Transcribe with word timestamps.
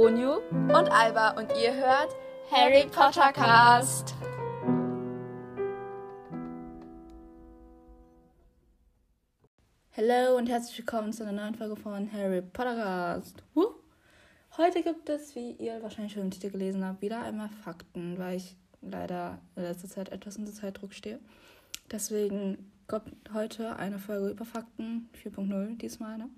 Onyu 0.00 0.34
und 0.52 0.92
Alba 0.92 1.30
und 1.30 1.50
ihr 1.60 1.74
hört 1.74 2.14
Harry 2.52 2.86
Potter 2.86 3.32
Cast. 3.32 4.14
Hallo 9.96 10.36
und 10.36 10.48
herzlich 10.48 10.78
willkommen 10.78 11.12
zu 11.12 11.24
einer 11.24 11.32
neuen 11.32 11.56
Folge 11.56 11.74
von 11.74 12.12
Harry 12.12 12.42
Potter 12.42 12.76
Cast. 12.76 13.42
Heute 14.56 14.84
gibt 14.84 15.08
es, 15.08 15.34
wie 15.34 15.50
ihr 15.54 15.82
wahrscheinlich 15.82 16.12
schon 16.12 16.22
im 16.22 16.30
Titel 16.30 16.50
gelesen 16.50 16.84
habt, 16.84 17.02
wieder 17.02 17.20
einmal 17.22 17.48
Fakten, 17.48 18.18
weil 18.18 18.36
ich 18.36 18.54
leider 18.80 19.40
in 19.56 19.64
letzter 19.64 19.88
Zeit 19.88 20.10
etwas 20.10 20.36
unter 20.36 20.52
Zeitdruck 20.52 20.94
stehe. 20.94 21.18
Deswegen 21.90 22.70
kommt 22.86 23.16
heute 23.34 23.74
eine 23.74 23.98
Folge 23.98 24.28
über 24.28 24.44
Fakten 24.44 25.10
4.0 25.24 25.76
diesmal. 25.76 26.18
Ne? 26.18 26.28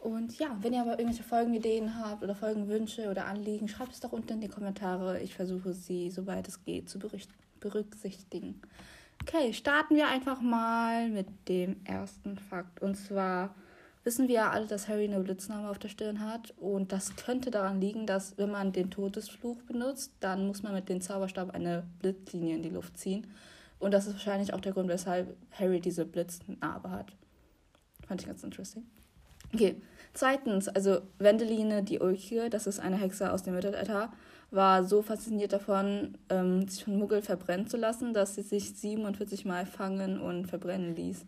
Und 0.00 0.38
ja, 0.38 0.56
wenn 0.62 0.72
ihr 0.72 0.80
aber 0.80 0.98
irgendwelche 0.98 1.22
Folgenideen 1.22 1.98
habt 1.98 2.22
oder 2.22 2.34
Folgenwünsche 2.34 3.10
oder 3.10 3.26
Anliegen, 3.26 3.68
schreibt 3.68 3.92
es 3.92 4.00
doch 4.00 4.12
unten 4.12 4.34
in 4.34 4.40
die 4.40 4.48
Kommentare. 4.48 5.20
Ich 5.20 5.34
versuche 5.34 5.74
sie, 5.74 6.10
soweit 6.10 6.48
es 6.48 6.64
geht, 6.64 6.88
zu 6.88 6.98
berücksichtigen. 7.60 8.62
Okay, 9.22 9.52
starten 9.52 9.96
wir 9.96 10.08
einfach 10.08 10.40
mal 10.40 11.10
mit 11.10 11.26
dem 11.48 11.84
ersten 11.84 12.38
Fakt. 12.38 12.80
Und 12.80 12.94
zwar 12.94 13.54
wissen 14.02 14.26
wir 14.28 14.36
ja 14.36 14.50
alle, 14.50 14.66
dass 14.66 14.88
Harry 14.88 15.04
eine 15.04 15.20
Blitzname 15.20 15.68
auf 15.68 15.78
der 15.78 15.90
Stirn 15.90 16.20
hat. 16.20 16.54
Und 16.56 16.92
das 16.92 17.16
könnte 17.16 17.50
daran 17.50 17.82
liegen, 17.82 18.06
dass 18.06 18.38
wenn 18.38 18.50
man 18.50 18.72
den 18.72 18.90
Todesfluch 18.90 19.60
benutzt, 19.64 20.12
dann 20.20 20.46
muss 20.46 20.62
man 20.62 20.72
mit 20.72 20.88
dem 20.88 21.02
Zauberstab 21.02 21.50
eine 21.50 21.86
Blitzlinie 21.98 22.56
in 22.56 22.62
die 22.62 22.70
Luft 22.70 22.96
ziehen. 22.96 23.26
Und 23.78 23.92
das 23.92 24.06
ist 24.06 24.14
wahrscheinlich 24.14 24.54
auch 24.54 24.60
der 24.62 24.72
Grund, 24.72 24.88
weshalb 24.88 25.36
Harry 25.50 25.80
diese 25.80 26.06
Blitznarbe 26.06 26.90
hat. 26.90 27.12
Fand 28.06 28.22
ich 28.22 28.26
ganz 28.26 28.42
interesting. 28.42 28.86
Okay, 29.52 29.76
zweitens, 30.14 30.68
also 30.68 31.00
Wendeline 31.18 31.82
die 31.82 31.98
Ulkige, 32.00 32.50
das 32.50 32.66
ist 32.66 32.80
eine 32.80 32.96
Hexe 32.96 33.32
aus 33.32 33.42
dem 33.42 33.54
Mittelalter, 33.54 34.12
war 34.50 34.84
so 34.84 35.02
fasziniert 35.02 35.52
davon, 35.52 36.18
ähm, 36.28 36.66
sich 36.68 36.84
von 36.84 36.98
Muggel 36.98 37.22
verbrennen 37.22 37.66
zu 37.66 37.76
lassen, 37.76 38.14
dass 38.14 38.34
sie 38.34 38.42
sich 38.42 38.74
47 38.76 39.44
Mal 39.44 39.66
fangen 39.66 40.20
und 40.20 40.46
verbrennen 40.46 40.94
ließ. 40.94 41.24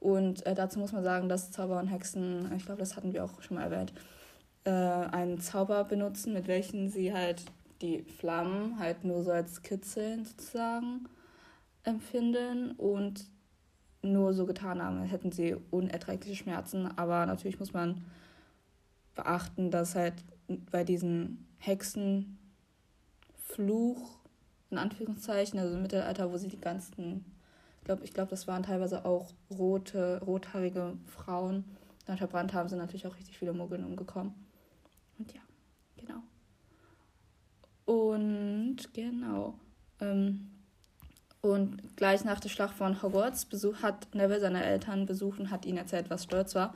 Und 0.00 0.44
äh, 0.46 0.54
dazu 0.54 0.78
muss 0.78 0.92
man 0.92 1.04
sagen, 1.04 1.28
dass 1.28 1.50
Zauber 1.50 1.78
und 1.78 1.88
Hexen, 1.88 2.50
ich 2.56 2.66
glaube, 2.66 2.80
das 2.80 2.96
hatten 2.96 3.12
wir 3.12 3.24
auch 3.24 3.42
schon 3.42 3.56
mal 3.56 3.64
erwähnt, 3.64 3.92
äh, 4.64 4.70
einen 4.70 5.40
Zauber 5.40 5.84
benutzen, 5.84 6.32
mit 6.32 6.48
welchen 6.48 6.88
sie 6.88 7.12
halt 7.12 7.44
die 7.82 8.02
Flammen 8.02 8.78
halt 8.78 9.04
nur 9.04 9.22
so 9.22 9.30
als 9.30 9.62
Kitzeln 9.62 10.24
sozusagen 10.24 11.08
empfinden 11.84 12.72
und 12.72 13.24
nur 14.02 14.34
so 14.34 14.46
getan 14.46 14.82
haben, 14.82 15.02
hätten 15.02 15.32
sie 15.32 15.56
unerträgliche 15.70 16.36
Schmerzen. 16.36 16.86
Aber 16.96 17.26
natürlich 17.26 17.58
muss 17.58 17.72
man 17.72 18.04
beachten, 19.14 19.70
dass 19.70 19.94
halt 19.94 20.14
bei 20.70 20.84
diesen 20.84 21.46
Hexenfluch, 21.58 22.28
in 24.70 24.78
Anführungszeichen, 24.78 25.58
also 25.58 25.74
im 25.74 25.82
Mittelalter, 25.82 26.32
wo 26.32 26.36
sie 26.36 26.48
die 26.48 26.60
ganzen, 26.60 27.24
ich 27.78 27.84
glaube, 27.84 28.04
ich 28.04 28.12
glaube, 28.12 28.30
das 28.30 28.46
waren 28.46 28.62
teilweise 28.62 29.04
auch 29.04 29.32
rote, 29.50 30.20
rothaarige 30.24 30.96
Frauen, 31.06 31.64
dann 32.04 32.18
verbrannt 32.18 32.52
haben, 32.52 32.68
sind 32.68 32.78
natürlich 32.78 33.06
auch 33.06 33.16
richtig 33.16 33.38
viele 33.38 33.52
Muggeln 33.52 33.84
umgekommen. 33.84 34.34
Und 35.18 35.32
ja, 35.32 35.40
genau. 35.96 36.22
Und 37.84 38.92
genau. 38.92 39.58
Ähm, 40.00 40.55
und 41.52 41.96
gleich 41.96 42.24
nach 42.24 42.40
der 42.40 42.48
Schlacht 42.48 42.74
von 42.74 43.02
Hogwarts 43.02 43.44
besuch, 43.44 43.82
hat 43.82 44.14
Neville 44.14 44.40
seine 44.40 44.64
Eltern 44.64 45.06
besucht 45.06 45.40
und 45.40 45.50
hat 45.50 45.66
ihnen 45.66 45.78
erzählt, 45.78 46.10
was 46.10 46.24
stolz 46.24 46.54
war. 46.54 46.74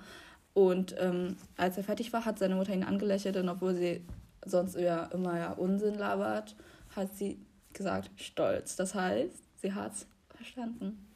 Und 0.55 0.95
ähm, 0.99 1.37
als 1.57 1.77
er 1.77 1.85
fertig 1.85 2.12
war, 2.12 2.25
hat 2.25 2.39
seine 2.39 2.57
Mutter 2.57 2.73
ihn 2.73 2.85
angelächelt 2.85 3.37
und 3.37 3.49
obwohl 3.49 3.75
sie 3.75 4.05
sonst 4.45 4.75
eher 4.75 5.11
immer 5.12 5.39
ja 5.39 5.53
Unsinn 5.53 5.95
labert, 5.95 6.57
hat 6.97 7.15
sie 7.15 7.39
gesagt, 7.73 8.11
stolz. 8.17 8.77
Das 8.77 8.95
heißt, 8.95 9.43
sie 9.57 9.73
hat 9.75 9.93
es 9.93 10.06
verstanden. 10.34 11.06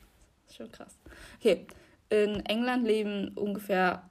Das 0.43 0.53
ist 0.53 0.57
schon 0.57 0.71
krass. 0.71 0.97
Okay, 1.41 1.67
in 2.11 2.45
England 2.47 2.87
leben 2.87 3.29
ungefähr 3.35 4.09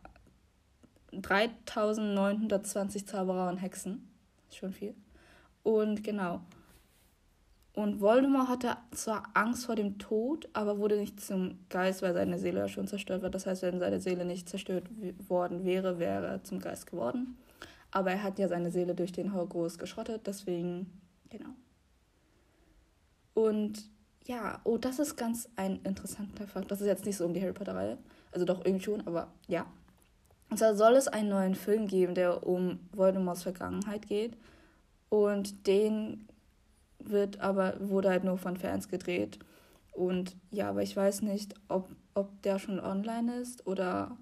3920 1.12 3.08
Zauberer 3.08 3.50
und 3.50 3.58
Hexen. 3.58 4.10
Das 4.46 4.56
ist 4.56 4.60
schon 4.60 4.74
viel. 4.74 4.96
Und 5.64 6.04
genau. 6.04 6.42
Und 7.76 8.02
Voldemort 8.02 8.50
hatte 8.50 8.78
zwar 8.92 9.24
Angst 9.34 9.66
vor 9.66 9.76
dem 9.76 9.98
Tod, 9.98 10.48
aber 10.54 10.78
wurde 10.78 10.98
nicht 10.98 11.20
zum 11.20 11.58
Geist, 11.70 12.04
weil 12.04 12.14
seine 12.14 12.38
Seele 12.38 12.70
schon 12.70 12.88
zerstört 12.88 13.24
war. 13.24 13.32
Das 13.32 13.48
heißt, 13.48 13.64
wenn 13.64 13.80
seine 13.80 14.00
Seele 14.00 14.26
nicht 14.26 14.48
zerstört 14.48 14.86
worden 15.28 15.66
wäre, 15.66 15.98
wäre 15.98 16.28
er 16.28 16.44
zum 16.44 16.60
Geist 16.60 16.86
geworden. 16.86 17.36
Aber 17.90 18.12
er 18.12 18.22
hat 18.22 18.38
ja 18.38 18.48
seine 18.48 18.70
Seele 18.70 18.94
durch 18.94 19.12
den 19.12 19.34
Horcrux 19.34 19.80
geschrottet, 19.80 20.28
deswegen, 20.28 21.02
genau. 21.30 21.50
Und 23.34 23.90
ja, 24.26 24.62
oh, 24.64 24.78
das 24.78 25.00
ist 25.00 25.16
ganz 25.16 25.50
ein 25.56 25.80
interessanter 25.84 26.48
Fakt. 26.48 26.72
Das 26.72 26.80
ist 26.80 26.88
jetzt 26.88 27.06
nicht 27.06 27.18
so 27.18 27.26
um 27.26 27.34
die 27.34 27.42
Harry 27.42 27.54
Potter-Reihe. 27.54 27.98
Also 28.32 28.46
doch 28.46 28.64
irgendwie 28.64 28.86
schon, 28.86 29.06
aber 29.08 29.28
ja. 29.48 29.66
Und 30.50 30.58
zwar 30.58 30.76
soll 30.76 30.94
es 30.94 31.08
einen 31.08 31.30
neuen 31.30 31.56
Film 31.56 31.88
geben, 31.88 32.14
der 32.14 32.46
um 32.46 32.80
Voldemorts 32.92 33.44
Vergangenheit 33.44 34.08
geht. 34.08 34.38
Und 35.10 35.68
den 35.68 36.28
wird 37.10 37.40
aber, 37.40 37.76
wurde 37.80 38.10
halt 38.10 38.24
nur 38.24 38.38
von 38.38 38.58
Fans 38.58 38.90
gedreht. 38.90 39.40
Und 39.92 40.36
ja, 40.52 40.70
aber 40.70 40.82
ich 40.82 40.96
weiß 40.96 41.22
nicht, 41.22 41.54
ob, 41.68 41.90
ob 42.14 42.42
der 42.42 42.60
schon 42.60 42.80
online 42.80 43.36
ist 43.36 43.68
oder 43.68 44.18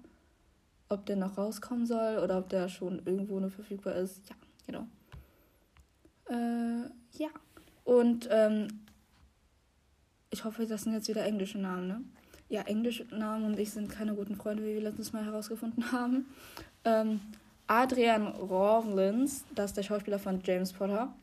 ob 0.88 1.06
der 1.06 1.16
noch 1.16 1.38
rauskommen 1.38 1.86
soll 1.86 2.18
oder 2.18 2.38
ob 2.38 2.48
der 2.50 2.68
schon 2.68 3.00
irgendwo 3.06 3.40
nur 3.40 3.50
verfügbar 3.50 3.94
ist. 3.94 4.28
Ja, 4.28 4.36
genau. 4.66 4.86
Äh, 6.28 6.90
ja. 7.18 7.28
Und 7.84 8.28
ähm, 8.30 8.68
ich 10.30 10.44
hoffe, 10.44 10.66
das 10.66 10.82
sind 10.82 10.92
jetzt 10.92 11.08
wieder 11.08 11.24
englische 11.24 11.58
Namen, 11.58 11.88
ne? 11.88 12.04
Ja, 12.48 12.62
englische 12.62 13.04
Namen 13.04 13.46
und 13.46 13.58
ich 13.58 13.70
sind 13.70 13.88
keine 13.88 14.14
guten 14.14 14.36
Freunde, 14.36 14.62
wie 14.62 14.74
wir 14.74 14.82
letztes 14.82 15.14
Mal 15.14 15.24
herausgefunden 15.24 15.90
haben. 15.92 16.26
Ähm, 16.84 17.20
Adrian 17.66 18.26
Rawlins, 18.26 19.44
das 19.54 19.70
ist 19.70 19.76
der 19.78 19.82
Schauspieler 19.82 20.18
von 20.18 20.40
James 20.44 20.72
Potter 20.72 21.14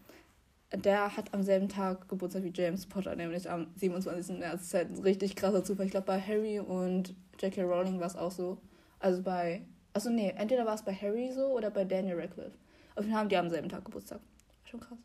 der 0.72 1.18
hat 1.18 1.34
am 1.34 1.42
selben 1.42 1.68
Tag 1.68 2.08
Geburtstag 2.10 2.44
wie 2.44 2.54
James 2.54 2.86
Potter, 2.86 3.16
nämlich 3.16 3.50
am 3.50 3.68
27. 3.76 4.38
März. 4.38 4.54
Das 4.54 4.62
ist 4.62 4.74
halt 4.74 4.90
ein 4.92 5.02
richtig 5.02 5.36
krasser 5.36 5.64
Zufall. 5.64 5.86
Ich 5.86 5.92
glaube, 5.92 6.06
bei 6.06 6.22
Harry 6.22 6.60
und 6.60 7.16
J.K. 7.42 7.64
Rowling 7.64 8.00
war 8.00 8.08
es 8.08 8.16
auch 8.16 8.32
so. 8.32 8.58
Also 9.00 9.24
bei. 9.24 9.64
Also 9.94 10.12
nee, 10.12 10.34
entweder 10.38 10.66
war 10.66 10.76
es 10.76 10.84
bei 10.84 10.94
Harry 10.94 11.32
so 11.34 11.48
oder 11.48 11.72
bei 11.72 11.84
Daniel 11.84 12.20
Radcliffe. 12.20 12.52
Auf 12.96 13.04
jeden 13.04 13.12
Fall 13.12 13.22
haben 13.22 13.30
die 13.30 13.38
am 13.38 13.50
selben 13.50 13.70
Tag 13.70 13.84
Geburtstag. 13.86 14.20
Schon 14.66 14.80
krass. 14.80 14.98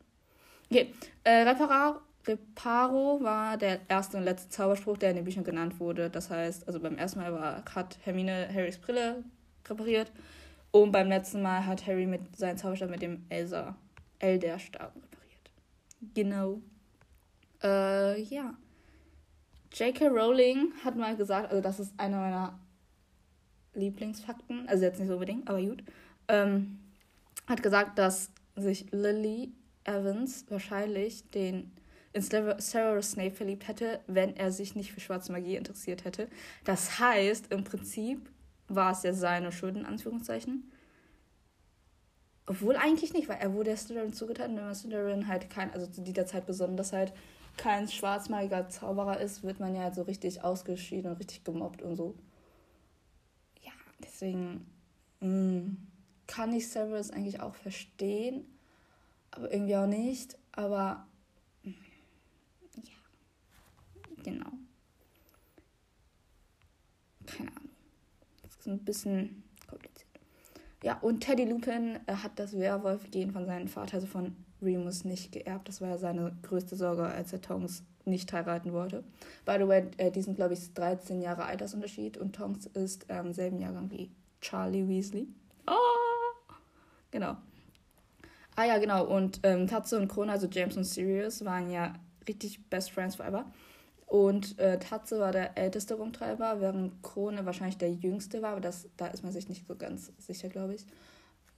Okay. 0.69 0.93
Äh, 1.23 1.41
Reparo, 1.41 1.99
Reparo 2.27 3.19
war 3.23 3.57
der 3.57 3.79
erste 3.87 4.17
und 4.17 4.23
letzte 4.23 4.49
Zauberspruch, 4.49 4.97
der 4.97 5.09
in 5.09 5.15
den 5.15 5.25
Büchern 5.25 5.43
genannt 5.43 5.79
wurde. 5.79 6.11
Das 6.11 6.29
heißt, 6.29 6.67
also 6.67 6.79
beim 6.79 6.97
ersten 6.97 7.19
Mal 7.19 7.33
war, 7.33 7.63
hat 7.73 7.97
Hermine 8.03 8.47
Harrys 8.53 8.77
Brille 8.77 9.23
repariert. 9.67 10.11
Und 10.69 10.91
beim 10.91 11.09
letzten 11.09 11.41
Mal 11.41 11.65
hat 11.65 11.87
Harry 11.87 12.05
mit 12.05 12.35
seinem 12.35 12.57
Zauberstab 12.57 12.91
mit 12.91 13.01
dem 13.01 13.25
Elsa 13.29 13.75
Elderstab 14.19 14.93
Genau. 16.13 16.61
Äh, 17.63 18.21
ja. 18.21 18.55
J.K. 19.73 20.07
Rowling 20.07 20.71
hat 20.83 20.95
mal 20.95 21.17
gesagt, 21.17 21.49
also 21.49 21.61
das 21.61 21.79
ist 21.79 21.93
einer 21.97 22.19
meiner 22.19 22.59
Lieblingsfakten, 23.73 24.67
also 24.69 24.85
jetzt 24.85 24.99
nicht 24.99 25.09
so 25.09 25.15
unbedingt, 25.15 25.49
aber 25.49 25.61
gut, 25.61 25.83
ähm, 26.29 26.79
hat 27.47 27.61
gesagt, 27.61 27.97
dass 27.99 28.31
sich 28.55 28.89
Lily 28.91 29.51
Evans 29.83 30.45
wahrscheinlich 30.49 31.29
den 31.31 31.71
in 32.13 32.21
Severus 32.21 33.11
Snape 33.11 33.35
verliebt 33.35 33.67
hätte, 33.67 33.99
wenn 34.07 34.37
er 34.37 34.49
sich 34.53 34.73
nicht 34.73 34.93
für 34.93 35.01
schwarze 35.01 35.33
Magie 35.33 35.57
interessiert 35.57 36.05
hätte. 36.05 36.29
Das 36.63 36.97
heißt, 36.97 37.51
im 37.51 37.65
Prinzip 37.65 38.29
war 38.69 38.93
es 38.93 39.03
ja 39.03 39.13
seine 39.13 39.51
Schuld, 39.51 39.75
in 39.75 39.85
Anführungszeichen. 39.85 40.71
Obwohl 42.47 42.75
eigentlich 42.75 43.13
nicht, 43.13 43.27
weil 43.27 43.39
er 43.39 43.53
wurde 43.53 43.71
der 43.71 43.77
Slytherin 43.77 44.13
zugetan, 44.13 44.55
wenn 44.55 44.65
man 44.65 44.75
Slytherin 44.75 45.27
halt 45.27 45.49
kein, 45.49 45.71
also 45.73 45.87
zu 45.87 46.01
dieser 46.01 46.25
Zeit 46.27 46.45
besonders 46.45 46.93
halt 46.93 47.13
kein 47.57 47.87
schwarzmaliger 47.87 48.69
Zauberer 48.69 49.19
ist, 49.19 49.43
wird 49.43 49.59
man 49.59 49.73
ja 49.75 49.83
halt 49.83 49.95
so 49.95 50.03
richtig 50.03 50.43
ausgeschieden 50.43 51.11
und 51.11 51.17
richtig 51.17 51.43
gemobbt 51.43 51.81
und 51.81 51.95
so. 51.95 52.15
Ja, 53.63 53.71
deswegen 54.03 54.67
mh, 55.21 55.27
mm, 55.29 55.87
kann 56.27 56.53
ich 56.53 56.69
Severus 56.69 57.09
eigentlich 57.11 57.39
auch 57.39 57.55
verstehen, 57.55 58.45
aber 59.31 59.51
irgendwie 59.51 59.77
auch 59.77 59.87
nicht. 59.87 60.37
Aber 60.51 61.07
mh, 61.63 61.71
mm, 61.71 61.75
ja, 62.83 64.23
genau. 64.23 64.51
Keine 67.25 67.49
Ahnung. 67.51 67.69
Das 68.43 68.55
ist 68.57 68.67
ein 68.67 68.85
bisschen 68.85 69.44
ja, 70.85 70.99
und 71.01 71.21
Teddy 71.21 71.45
Lupin 71.45 71.97
äh, 72.05 72.13
hat 72.13 72.37
das 72.37 72.55
Werwolf-Gen 72.59 73.31
von 73.31 73.47
seinem 73.47 73.67
Vater, 73.67 73.95
also 73.95 74.05
von 74.05 74.35
Remus, 74.61 75.03
nicht 75.03 75.31
geerbt. 75.31 75.67
Das 75.67 75.81
war 75.81 75.89
ja 75.89 75.97
seine 75.97 76.37
größte 76.43 76.75
Sorge, 76.75 77.05
als 77.05 77.33
er 77.33 77.41
Tongs 77.41 77.83
nicht 78.05 78.31
heiraten 78.31 78.71
wollte. 78.71 79.03
By 79.45 79.55
the 79.57 79.67
way, 79.67 79.87
äh, 79.97 80.11
die 80.11 80.21
sind, 80.21 80.35
glaube 80.35 80.53
ich, 80.53 80.75
13 80.75 81.23
Jahre 81.23 81.45
Altersunterschied 81.45 82.17
und 82.17 82.35
Tongs 82.35 82.67
ist 82.67 83.09
im 83.09 83.15
ähm, 83.15 83.33
selben 83.33 83.57
Jahrgang 83.57 83.89
wie 83.89 84.11
Charlie 84.41 84.87
Weasley. 84.87 85.27
Oh! 85.65 85.73
Genau. 87.09 87.35
Ah 88.55 88.65
ja, 88.65 88.77
genau. 88.77 89.07
Und 89.07 89.39
ähm, 89.41 89.65
Tatze 89.65 89.97
und 89.99 90.07
Krone, 90.07 90.33
also 90.33 90.45
James 90.45 90.77
und 90.77 90.83
Sirius, 90.83 91.43
waren 91.45 91.71
ja 91.71 91.95
richtig 92.27 92.63
Best 92.69 92.91
Friends 92.91 93.15
forever. 93.15 93.51
Und 94.05 94.59
äh, 94.59 94.77
Tatze 94.77 95.19
war 95.19 95.31
der 95.31 95.57
älteste 95.57 95.95
Rumtreiber, 95.95 96.61
während 96.61 97.01
Krone 97.01 97.45
wahrscheinlich 97.45 97.77
der 97.77 97.91
jüngste 97.91 98.41
war, 98.41 98.51
aber 98.51 98.61
das, 98.61 98.87
da 98.97 99.07
ist 99.07 99.23
man 99.23 99.31
sich 99.31 99.49
nicht 99.49 99.67
so 99.67 99.75
ganz 99.75 100.11
sicher, 100.19 100.49
glaube 100.49 100.75
ich. 100.75 100.85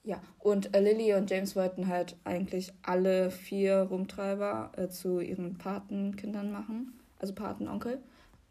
Ja, 0.03 0.21
und 0.39 0.73
äh, 0.73 0.79
Lily 0.79 1.13
und 1.15 1.29
James 1.29 1.57
wollten 1.57 1.87
halt 1.87 2.15
eigentlich 2.23 2.73
alle 2.81 3.29
vier 3.29 3.79
Rumtreiber 3.81 4.71
äh, 4.77 4.87
zu 4.87 5.19
ihren 5.19 5.57
Patenkindern 5.57 6.49
machen, 6.49 6.97
also 7.19 7.33
Patenonkel. 7.33 8.01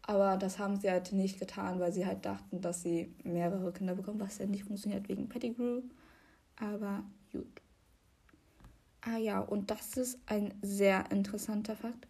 Aber 0.03 0.37
das 0.37 0.59
haben 0.59 0.79
sie 0.79 0.89
halt 0.89 1.11
nicht 1.11 1.39
getan, 1.39 1.79
weil 1.79 1.91
sie 1.91 2.05
halt 2.05 2.25
dachten, 2.25 2.61
dass 2.61 2.83
sie 2.83 3.13
mehrere 3.23 3.73
Kinder 3.73 3.95
bekommen, 3.95 4.19
was 4.19 4.37
ja 4.37 4.45
nicht 4.45 4.65
funktioniert 4.65 5.09
wegen 5.09 5.27
Pettigrew. 5.27 5.81
Aber 6.57 7.03
gut. 7.31 7.61
Ah 9.01 9.17
ja, 9.17 9.39
und 9.39 9.71
das 9.71 9.97
ist 9.97 10.19
ein 10.27 10.53
sehr 10.61 11.11
interessanter 11.11 11.75
Fakt. 11.75 12.07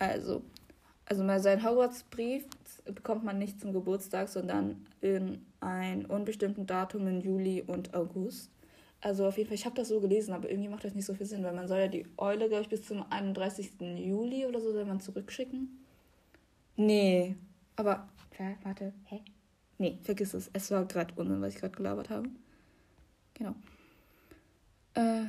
Also, 0.00 0.42
also 1.04 1.22
mal 1.22 1.40
seinen 1.40 1.62
Hogwarts-Brief 1.62 2.46
bekommt 2.86 3.22
man 3.22 3.38
nicht 3.38 3.60
zum 3.60 3.72
Geburtstag, 3.72 4.28
sondern 4.28 4.86
in 5.00 5.44
ein 5.60 6.06
unbestimmten 6.06 6.66
Datum 6.66 7.06
im 7.06 7.20
Juli 7.20 7.62
und 7.62 7.94
August. 7.94 8.50
Also 9.02 9.26
auf 9.26 9.36
jeden 9.36 9.48
Fall, 9.48 9.56
ich 9.56 9.66
habe 9.66 9.76
das 9.76 9.88
so 9.88 10.00
gelesen, 10.00 10.32
aber 10.32 10.50
irgendwie 10.50 10.68
macht 10.68 10.84
das 10.84 10.94
nicht 10.94 11.04
so 11.04 11.14
viel 11.14 11.26
Sinn, 11.26 11.44
weil 11.44 11.54
man 11.54 11.68
soll 11.68 11.78
ja 11.80 11.88
die 11.88 12.06
Eule, 12.16 12.48
glaube 12.48 12.62
ich, 12.62 12.68
bis 12.68 12.82
zum 12.82 13.04
31. 13.10 13.72
Juli 13.80 14.46
oder 14.46 14.60
so 14.60 14.72
soll 14.72 14.84
man 14.84 15.00
zurückschicken. 15.00 15.84
Nee, 16.76 17.36
aber, 17.76 18.08
warte, 18.62 18.92
hä? 19.04 19.20
Nee, 19.78 19.98
vergiss 20.02 20.34
es. 20.34 20.50
Es 20.52 20.70
war 20.70 20.84
gerade 20.86 21.14
Unsinn, 21.16 21.40
was 21.42 21.54
ich 21.54 21.60
gerade 21.60 21.76
gelabert 21.76 22.10
habe. 22.10 22.28
Genau. 23.34 23.54
Äh, 24.94 25.24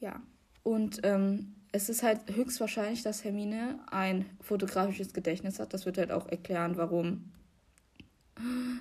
ja. 0.00 0.20
Und 0.62 1.00
ähm, 1.02 1.54
es 1.72 1.88
ist 1.88 2.02
halt 2.02 2.20
höchstwahrscheinlich, 2.34 3.02
dass 3.02 3.24
Hermine 3.24 3.78
ein 3.90 4.26
fotografisches 4.40 5.12
Gedächtnis 5.12 5.58
hat. 5.58 5.72
Das 5.72 5.86
wird 5.86 5.98
halt 5.98 6.10
auch 6.10 6.28
erklären, 6.28 6.76
warum, 6.76 7.30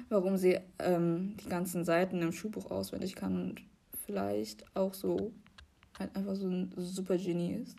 warum 0.09 0.37
sie 0.37 0.59
ähm, 0.79 1.35
die 1.43 1.49
ganzen 1.49 1.85
Seiten 1.85 2.21
im 2.21 2.31
Schulbuch 2.31 2.71
auswendig 2.71 3.15
kann 3.15 3.41
und 3.41 3.61
vielleicht 4.05 4.65
auch 4.75 4.93
so 4.93 5.31
halt 5.97 6.15
einfach 6.15 6.35
so 6.35 6.47
ein 6.47 6.73
super 6.77 7.17
Genie 7.17 7.53
ist. 7.53 7.75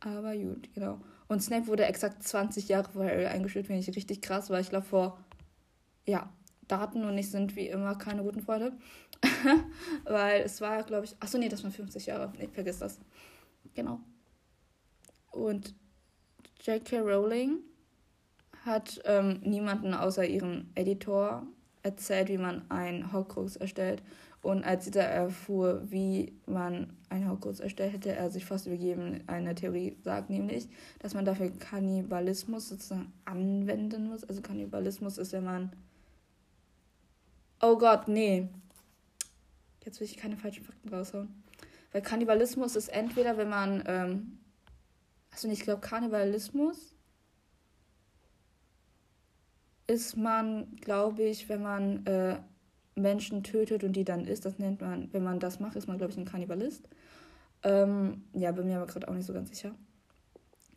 Aber 0.00 0.34
gut, 0.34 0.72
genau. 0.74 0.98
Und 1.28 1.42
Snape 1.42 1.66
wurde 1.66 1.84
exakt 1.84 2.22
20 2.22 2.68
Jahre 2.68 2.90
vor 2.90 3.04
Harry 3.04 3.26
eingestellt, 3.26 3.66
finde 3.66 3.80
ich 3.80 3.96
richtig 3.96 4.22
krass, 4.22 4.50
weil 4.50 4.62
ich 4.62 4.70
glaube 4.70 4.86
vor, 4.86 5.18
ja, 6.06 6.32
Daten 6.68 7.04
und 7.04 7.16
ich 7.18 7.30
sind 7.30 7.54
wie 7.54 7.68
immer 7.68 7.96
keine 7.96 8.22
guten 8.22 8.40
Freunde. 8.40 8.72
weil 10.04 10.42
es 10.42 10.60
war, 10.60 10.82
glaube 10.84 11.04
ich, 11.04 11.14
achso, 11.20 11.38
nee, 11.38 11.48
das 11.48 11.62
waren 11.62 11.72
50 11.72 12.06
Jahre. 12.06 12.32
Nee, 12.38 12.48
vergiss 12.48 12.78
das. 12.78 12.98
Genau. 13.74 14.00
Und 15.32 15.74
J.K. 16.60 17.00
Rowling 17.00 17.58
hat 18.64 19.00
ähm, 19.04 19.40
niemanden 19.42 19.94
außer 19.94 20.24
ihrem 20.24 20.66
Editor 20.76 21.44
erzählt, 21.82 22.28
wie 22.28 22.38
man 22.38 22.62
ein 22.70 23.12
Horcrux 23.12 23.56
erstellt. 23.56 24.02
Und 24.42 24.64
als 24.64 24.90
da 24.90 25.00
erfuhr, 25.00 25.82
wie 25.90 26.32
man 26.46 26.96
ein 27.08 27.28
Horcrux 27.28 27.60
erstellt, 27.60 27.92
hätte 27.92 28.12
er 28.12 28.30
sich 28.30 28.44
fast 28.44 28.66
übergeben. 28.66 29.22
Eine 29.26 29.54
Theorie 29.54 29.96
sagt 30.02 30.30
nämlich, 30.30 30.68
dass 30.98 31.14
man 31.14 31.24
dafür 31.24 31.50
Kannibalismus 31.50 32.68
sozusagen 32.68 33.12
anwenden 33.24 34.08
muss. 34.08 34.24
Also 34.24 34.42
Kannibalismus 34.42 35.18
ist, 35.18 35.32
wenn 35.32 35.44
man. 35.44 35.72
Oh 37.60 37.78
Gott, 37.78 38.08
nee. 38.08 38.48
Jetzt 39.84 40.00
will 40.00 40.06
ich 40.06 40.16
keine 40.16 40.36
falschen 40.36 40.64
Fakten 40.64 40.88
raushauen. 40.88 41.42
Weil 41.92 42.02
Kannibalismus 42.02 42.76
ist 42.76 42.88
entweder, 42.88 43.36
wenn 43.36 43.48
man. 43.48 43.82
Ähm, 43.86 44.38
hast 45.32 45.42
du 45.42 45.48
nicht 45.48 45.64
glaubt, 45.64 45.82
Kannibalismus 45.82 46.94
ist 49.88 50.16
man, 50.16 50.76
glaube 50.76 51.24
ich, 51.24 51.48
wenn 51.48 51.62
man. 51.62 52.06
Äh, 52.06 52.40
Menschen 52.94 53.42
tötet 53.42 53.84
und 53.84 53.94
die 53.94 54.04
dann 54.04 54.26
isst. 54.26 54.44
Das 54.44 54.58
nennt 54.58 54.80
man, 54.80 55.12
wenn 55.12 55.22
man 55.22 55.40
das 55.40 55.60
macht, 55.60 55.76
ist 55.76 55.86
man, 55.86 55.98
glaube 55.98 56.12
ich, 56.12 56.18
ein 56.18 56.24
Kannibalist. 56.24 56.88
Ähm, 57.62 58.24
ja, 58.32 58.52
bin 58.52 58.66
mir 58.66 58.76
aber 58.76 58.86
gerade 58.86 59.08
auch 59.08 59.14
nicht 59.14 59.26
so 59.26 59.32
ganz 59.32 59.50
sicher. 59.50 59.74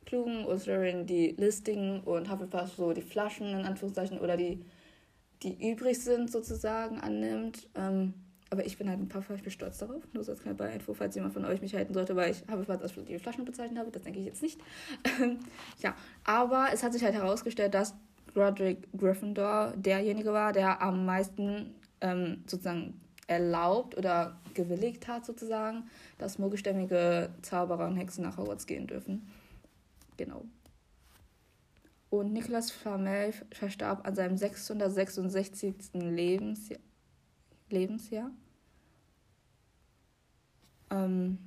klugen, 0.05 0.45
Slytherin 0.45 1.07
die 1.07 1.31
listigen 1.31 2.01
und 2.01 2.31
Hufflepuff 2.31 2.75
so 2.75 2.93
die 2.93 3.01
Flaschen 3.01 3.47
in 3.47 3.65
Anführungszeichen 3.65 4.19
oder 4.19 4.37
die, 4.37 4.63
die 5.41 5.71
übrig 5.71 5.99
sind 5.99 6.29
sozusagen 6.29 6.99
annimmt. 6.99 7.67
Ähm, 7.73 8.13
aber 8.53 8.67
ich 8.67 8.77
bin 8.77 8.87
halt 8.87 8.99
ein 8.99 9.09
Puffer, 9.09 9.33
ich 9.33 9.41
bin 9.41 9.51
stolz 9.51 9.79
darauf. 9.79 10.03
Nur 10.13 10.23
so 10.23 10.31
als 10.31 10.41
kleine 10.43 10.73
Info, 10.75 10.93
falls 10.93 11.15
jemand 11.15 11.33
von 11.33 11.43
euch 11.43 11.59
mich 11.59 11.73
halten 11.73 11.91
sollte, 11.91 12.15
weil 12.15 12.31
ich 12.31 12.41
Hufflepuff 12.43 12.81
als 12.81 12.93
die 12.93 13.17
Flaschen 13.17 13.45
bezeichnet 13.45 13.79
habe, 13.79 13.89
das 13.89 14.03
denke 14.03 14.19
ich 14.19 14.25
jetzt 14.25 14.43
nicht. 14.43 14.61
ja, 15.79 15.95
aber 16.23 16.67
es 16.71 16.83
hat 16.83 16.93
sich 16.93 17.03
halt 17.03 17.15
herausgestellt, 17.15 17.73
dass 17.73 17.95
Roderick 18.35 18.87
Gryffindor 18.95 19.73
derjenige 19.75 20.33
war, 20.33 20.53
der 20.53 20.83
am 20.83 21.03
meisten 21.03 21.73
ähm, 21.99 22.43
sozusagen 22.45 23.01
erlaubt 23.25 23.97
oder 23.97 24.39
gewilligt 24.53 25.07
hat, 25.07 25.25
sozusagen, 25.25 25.89
dass 26.19 26.37
mogelstämmige 26.37 27.31
Zauberer 27.41 27.87
und 27.87 27.95
Hexen 27.95 28.23
nach 28.23 28.37
Hogwarts 28.37 28.67
gehen 28.67 28.85
dürfen. 28.85 29.27
Genau. 30.17 30.45
Und 32.11 32.33
Nicolas 32.33 32.69
Flamel 32.69 33.33
verstarb 33.51 34.05
an 34.05 34.13
seinem 34.13 34.37
666. 34.37 35.73
Lebensjahr. 35.95 36.79
Lebensjahr. 37.71 38.29
Ähm, 40.93 41.37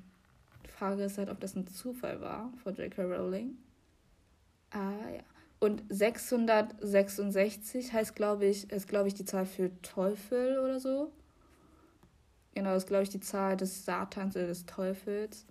Frage 0.69 1.05
ist 1.05 1.19
halt, 1.19 1.31
ob 1.31 1.41
das 1.41 1.57
ein 1.57 1.67
Zufall 1.67 2.21
war 2.21 2.53
von 2.63 2.75
J.K. 2.75 3.03
Rowling. 3.03 3.57
Ah 4.71 4.93
ja. 5.15 5.23
Und 5.59 5.83
666 5.89 7.95
heißt, 7.95 8.15
glaube 8.15 8.45
ich, 8.47 8.71
ist, 8.71 8.89
glaube 8.89 9.09
ich, 9.09 9.15
die 9.15 9.25
Zahl 9.25 9.47
für 9.47 9.71
Teufel 9.81 10.59
oder 10.59 10.79
so. 10.81 11.11
Genau, 12.55 12.75
ist, 12.75 12.87
glaube 12.87 13.05
ich, 13.05 13.09
die 13.09 13.21
Zahl 13.21 13.57
des 13.57 13.87
Satans 13.87 14.37
oder 14.37 14.49
des 14.49 14.67
Teufels. 14.67 15.47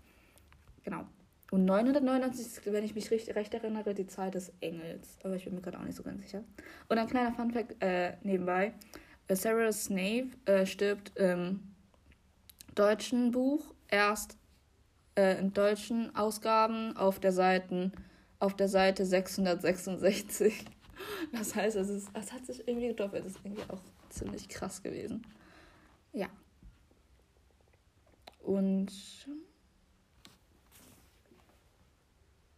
Genau. 0.84 1.08
Und 1.52 1.66
999 1.66 2.46
ist, 2.46 2.66
wenn 2.66 2.84
ich 2.84 2.96
mich 2.96 3.12
recht, 3.12 3.36
recht 3.36 3.54
erinnere, 3.54 3.94
die 3.94 4.08
Zahl 4.08 4.32
des 4.32 4.52
Engels. 4.62 5.20
Aber 5.24 5.36
ich 5.36 5.46
bin 5.46 5.54
mir 5.56 5.62
gerade 5.62 5.80
auch 5.80 5.84
nicht 5.84 5.96
so 5.96 6.04
ganz 6.04 6.22
sicher. 6.22 6.44
Und 6.90 6.98
ein 6.98 7.08
kleiner 7.08 7.34
Funfact 7.34 7.75
äh, 7.82 8.18
nebenbei. 8.24 8.74
Sarah 9.30 9.72
Snape 9.72 10.30
äh, 10.46 10.66
stirbt 10.66 11.18
im 11.18 11.60
deutschen 12.75 13.32
Buch 13.32 13.75
erst 13.89 14.38
äh, 15.15 15.39
in 15.39 15.54
deutschen 15.54 16.15
Ausgaben 16.15 16.96
auf 16.98 17.20
der 17.20 17.32
Seite 17.32 17.92
auf 18.39 18.56
der 18.56 18.68
Seite 18.68 19.06
666. 19.06 20.65
Das 21.34 21.54
heißt, 21.54 21.75
es, 21.75 21.89
ist, 21.89 22.08
es 22.13 22.32
hat 22.32 22.46
sich 22.46 22.65
irgendwie 22.68 22.88
gedoppelt. 22.88 23.25
Das 23.25 23.34
ist 23.34 23.42
irgendwie 23.44 23.63
auch 23.70 23.82
ziemlich 24.10 24.48
krass 24.48 24.82
gewesen. 24.82 25.27
Ja. 26.13 26.27
Und. 28.42 28.92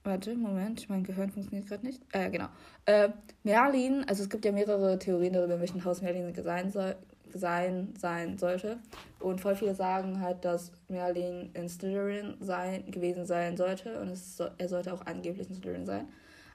Warte, 0.07 0.35
Moment, 0.35 0.89
mein 0.89 1.03
Gehirn 1.03 1.29
funktioniert 1.29 1.67
gerade 1.67 1.85
nicht. 1.85 2.01
Äh, 2.13 2.29
genau. 2.31 2.47
Äh, 2.85 3.09
Merlin, 3.43 4.05
also 4.07 4.23
es 4.23 4.29
gibt 4.29 4.45
ja 4.45 4.51
mehrere 4.51 4.97
Theorien 4.97 5.33
darüber, 5.33 5.59
welchen 5.59 5.83
Haus 5.83 6.01
Merlin 6.01 6.33
sein 6.33 6.71
soll, 6.71 6.95
sein, 7.33 7.93
sein 7.99 8.37
sollte. 8.37 8.79
Und 9.19 9.41
voll 9.41 9.55
viele 9.55 9.75
sagen 9.75 10.21
halt, 10.21 10.45
dass 10.45 10.71
Merlin 10.87 11.51
in 11.53 11.69
Slytherin 11.69 12.37
sein, 12.39 12.89
gewesen 12.89 13.25
sein 13.25 13.57
sollte. 13.57 13.99
Und 13.99 14.07
es, 14.07 14.39
er 14.39 14.69
sollte 14.69 14.93
auch 14.93 15.05
angeblich 15.05 15.49
in 15.49 15.55
Slytherin 15.55 15.85
sein. 15.85 16.07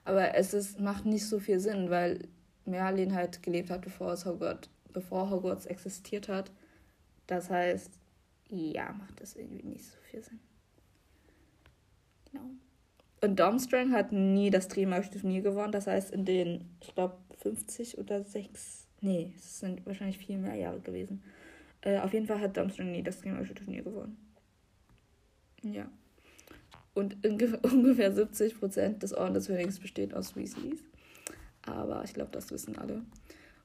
Aber 0.05 0.35
es 0.35 0.55
ist, 0.55 0.81
macht 0.81 1.07
nicht 1.07 1.29
so 1.29 1.39
viel 1.39 1.61
Sinn, 1.61 1.91
weil 1.91 2.27
Merlin 2.65 3.15
halt 3.15 3.43
gelebt 3.43 3.71
hat, 3.71 3.83
bevor, 3.83 4.13
es 4.13 4.25
Hogwarts, 4.25 4.69
bevor 4.93 5.31
Hogwarts 5.31 5.67
existiert 5.67 6.29
hat. 6.29 6.51
Das 7.27 7.51
heißt, 7.51 7.91
ja, 8.49 8.93
macht 8.93 9.21
das 9.21 9.37
irgendwie 9.37 9.63
nicht 9.63 9.85
so 9.85 9.97
viel 10.11 10.23
Sinn. 10.23 10.41
Genau. 12.31 12.51
Und 13.23 13.39
Domstrang 13.39 13.93
hat 13.93 14.11
nie 14.11 14.51
das 14.51 14.67
Trimagische-Turnier 14.67 15.43
gewonnen. 15.43 15.71
Das 15.71 15.87
heißt, 15.87 16.11
in 16.11 16.25
den, 16.25 16.69
ich 16.81 16.93
glaube, 16.93 17.17
50 17.39 17.99
oder 17.99 18.25
6, 18.25 18.89
nee, 19.01 19.33
es 19.37 19.61
sind 19.61 19.87
wahrscheinlich 19.87 20.19
viel 20.19 20.39
mehr 20.39 20.57
Jahre 20.57 20.81
gewesen. 20.81 21.23
Äh, 21.83 22.01
auf 22.01 22.13
jeden 22.13 22.27
Fall 22.27 22.41
hat 22.41 22.57
Domstrang 22.57 22.91
nie 22.91 23.03
das 23.05 23.21
Trimagische-Turnier 23.21 23.85
gewonnen. 23.85 24.17
Ja. 25.63 25.89
Und 26.95 27.25
ungefähr 27.25 28.13
70% 28.13 28.99
des 28.99 29.15
Orden 29.15 29.35
des 29.35 29.47
Königs 29.47 29.79
besteht 29.79 30.15
aus 30.15 30.35
Weasleys. 30.35 30.81
Aber 31.65 32.03
ich 32.03 32.15
glaube, 32.15 32.33
das 32.33 32.51
wissen 32.51 32.77
alle. 32.77 33.03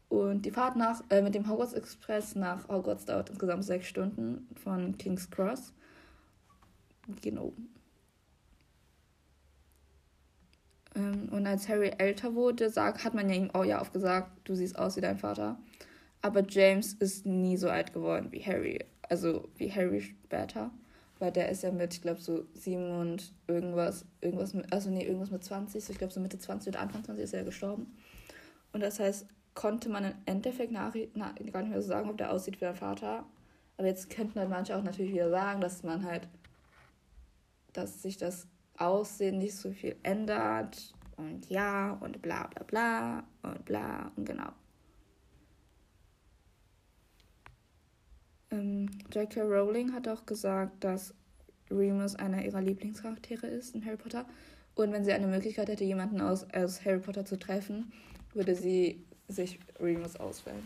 Und 0.08 0.46
die 0.46 0.52
Fahrt 0.52 0.76
nach, 0.78 1.04
äh, 1.10 1.24
mit 1.24 1.34
dem 1.34 1.50
Hogwarts 1.50 1.74
Express 1.74 2.36
nach 2.36 2.70
Hogwarts 2.70 3.06
dauert 3.06 3.32
insgesamt 3.32 3.66
sechs 3.66 3.88
Stunden 3.88 4.48
von 4.64 4.98
King's 5.00 5.32
Cross. 5.32 5.74
Genau. 7.22 7.54
Ähm, 10.87 10.87
und 10.98 11.46
als 11.46 11.70
Harry 11.70 11.92
älter 11.98 12.36
wurde, 12.36 12.70
sag, 12.70 13.04
hat 13.04 13.13
man 13.13 13.30
ja 13.30 13.36
ihm 13.36 13.51
auch 13.51 13.66
ja 13.66 13.82
oft 13.82 13.94
gesagt, 13.94 14.32
du 14.46 14.56
siehst 14.56 14.77
aus 14.77 14.98
wie 14.98 15.01
dein 15.01 15.18
Vater. 15.18 15.58
Aber 16.22 16.44
James 16.48 16.94
ist 16.94 17.25
nie 17.25 17.58
so 17.58 17.70
alt 17.70 17.94
geworden 17.94 18.27
wie 18.32 18.44
Harry. 18.44 18.80
Also 19.10 19.48
wie 19.58 19.72
Harry 19.72 20.01
später. 20.01 20.72
Weil 21.20 21.32
der 21.32 21.50
ist 21.50 21.63
ja 21.63 21.72
mit, 21.72 21.94
ich 21.94 22.01
glaube, 22.01 22.22
so 22.22 22.46
sieben 22.54 22.92
und 22.92 23.34
irgendwas, 23.48 24.06
irgendwas 24.22 24.54
mit, 24.54 24.72
also 24.72 24.89
nee, 24.89 25.04
irgendwas 25.04 25.32
mit 25.32 25.44
20, 25.44 25.84
so 25.84 25.92
ich 25.92 25.98
glaube 25.98 26.13
so 26.13 26.20
Mitte 26.20 26.38
20 26.38 26.70
oder 26.70 26.82
Anfang 26.82 27.04
20 27.04 27.24
ist 27.24 27.34
er 27.34 27.44
gestorben. 27.44 27.96
Und 28.72 28.82
das 28.82 29.00
heißt, 29.00 29.25
konnte 29.56 29.89
man 29.89 30.06
im 30.06 30.13
Endeffekt 30.25 30.72
nach, 30.72 30.94
na, 31.16 31.34
gar 31.51 31.62
nicht 31.62 31.72
mehr 31.72 31.82
so 31.82 31.88
sagen, 31.88 32.10
ob 32.10 32.18
der 32.18 32.32
aussieht 32.32 32.56
wie 32.56 32.66
der 32.66 32.75
Vater. 32.75 33.25
Aber 33.77 33.88
jetzt 33.88 34.10
könnten 34.10 34.39
halt 34.39 34.50
manche 34.50 34.75
auch 34.75 34.84
natürlich 34.84 35.13
wieder 35.13 35.30
sagen, 35.30 35.62
dass 35.62 35.84
man 35.84 36.04
halt, 36.04 36.27
dass 37.74 38.01
sich 38.01 38.18
das 38.18 38.48
Aussehen 38.78 39.40
nicht 39.40 39.56
so 39.56 39.72
viel 39.72 39.96
ändert 40.04 40.94
und 41.18 41.50
ja 41.50 41.94
und 42.02 42.22
bla 42.22 42.48
bla 42.48 42.64
bla 42.64 43.24
und 43.44 43.66
bla 43.66 44.12
und 44.16 44.26
genau. 44.26 44.52
Ähm, 48.52 48.90
J.K. 49.14 49.42
Rowling 49.42 49.94
hat 49.94 50.08
auch 50.08 50.26
gesagt, 50.26 50.84
dass 50.84 51.14
Remus 51.70 52.16
einer 52.16 52.46
ihrer 52.46 52.62
Lieblingscharaktere 52.62 53.48
ist 53.48 53.76
in 53.76 53.86
Harry 53.86 53.98
Potter. 53.98 54.26
Und 54.76 54.92
wenn 54.92 55.04
sie 55.04 55.12
eine 55.12 55.28
Möglichkeit 55.28 55.68
hätte, 55.70 55.84
jemanden 55.84 56.22
aus, 56.22 56.46
aus 56.54 56.86
Harry 56.86 57.00
Potter 57.00 57.26
zu 57.26 57.38
treffen, 57.38 57.92
würde 58.34 58.56
sie 58.56 59.04
sich 59.28 59.60
Remus 59.80 60.16
auswählen. 60.16 60.66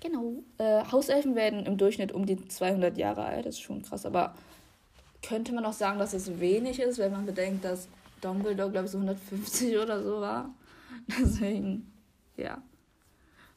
Genau. 0.00 0.42
Äh, 0.58 0.84
Hauselfen 0.90 1.34
werden 1.34 1.66
im 1.66 1.76
Durchschnitt 1.76 2.12
um 2.12 2.26
die 2.26 2.48
200 2.48 2.96
Jahre 2.96 3.24
alt. 3.24 3.46
Das 3.46 3.56
ist 3.56 3.60
schon 3.62 3.82
krass, 3.82 4.06
aber 4.06 4.34
könnte 5.22 5.52
man 5.52 5.64
auch 5.64 5.72
sagen, 5.72 5.98
dass 5.98 6.12
es 6.12 6.40
wenig 6.40 6.80
ist, 6.80 6.98
wenn 6.98 7.12
man 7.12 7.26
bedenkt, 7.26 7.64
dass 7.64 7.88
Dumbledore, 8.20 8.70
glaube 8.70 8.86
ich, 8.86 8.92
so 8.92 8.98
150 8.98 9.78
oder 9.78 10.02
so 10.02 10.20
war. 10.20 10.54
Deswegen, 11.06 11.92
ja. 12.36 12.62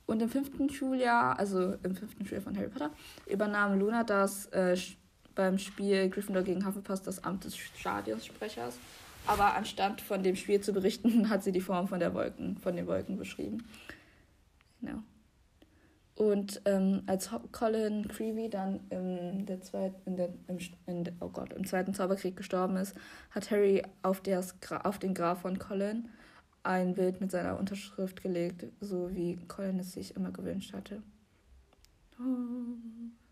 Und 0.05 0.21
im 0.21 0.29
fünften 0.29 0.69
Schuljahr, 0.69 1.37
also 1.39 1.73
im 1.83 1.95
fünften 1.95 2.25
Schuljahr 2.25 2.43
von 2.43 2.55
Harry 2.57 2.69
Potter, 2.69 2.91
übernahm 3.25 3.79
Luna 3.79 4.03
das 4.03 4.45
äh, 4.47 4.77
beim 5.33 5.57
Spiel 5.57 6.09
Gryffindor 6.09 6.43
gegen 6.43 6.65
Hufflepuff 6.65 7.01
das 7.01 7.23
Amt 7.23 7.45
des 7.45 7.57
Stadionssprechers. 7.57 8.77
Aber 9.27 9.55
anstatt 9.55 10.01
von 10.01 10.21
dem 10.21 10.35
Spiel 10.35 10.61
zu 10.61 10.73
berichten, 10.73 11.29
hat 11.29 11.43
sie 11.43 11.51
die 11.51 11.61
Form 11.61 11.87
von 11.87 11.99
der 11.99 12.13
Wolken, 12.13 12.57
von 12.57 12.75
den 12.75 12.87
Wolken 12.87 13.17
beschrieben. 13.17 13.67
Genau. 14.81 15.01
Und 16.15 16.61
ähm, 16.63 17.03
als 17.07 17.29
Colin 17.51 18.07
Creevy 18.07 18.49
dann 18.49 18.79
im, 18.89 19.45
der 19.45 19.59
zweit, 19.61 19.93
in 20.05 20.15
der, 20.15 20.29
im, 20.47 20.57
in 20.85 21.11
oh 21.19 21.27
Gott, 21.27 21.51
im 21.51 21.65
Zweiten 21.67 21.93
Zauberkrieg 21.93 22.37
gestorben 22.37 22.77
ist, 22.77 22.95
hat 23.31 23.51
Harry 23.51 23.83
auf, 24.01 24.21
das, 24.21 24.55
auf 24.83 24.97
den 24.97 25.13
Grab 25.13 25.41
von 25.41 25.59
Colin 25.59 26.07
ein 26.63 26.95
Bild 26.95 27.19
mit 27.19 27.31
seiner 27.31 27.59
Unterschrift 27.59 28.23
gelegt, 28.23 28.65
so 28.79 29.13
wie 29.13 29.35
Colin 29.47 29.79
es 29.79 29.91
sich 29.91 30.15
immer 30.15 30.31
gewünscht 30.31 30.73
hatte. 30.73 31.03
Oh, 32.17 32.77